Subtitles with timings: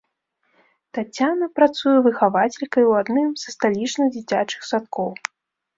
[0.97, 5.09] Таццяна працуе выхавацелькай ў адным са сталічных дзіцячых садкоў.